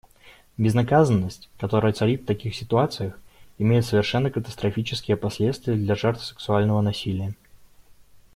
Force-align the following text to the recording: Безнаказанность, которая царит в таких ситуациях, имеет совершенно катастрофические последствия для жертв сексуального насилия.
Безнаказанность, 0.57 1.47
которая 1.59 1.93
царит 1.93 2.23
в 2.23 2.25
таких 2.25 2.55
ситуациях, 2.55 3.19
имеет 3.59 3.85
совершенно 3.85 4.31
катастрофические 4.31 5.15
последствия 5.15 5.75
для 5.75 5.93
жертв 5.93 6.25
сексуального 6.25 6.81
насилия. 6.81 7.35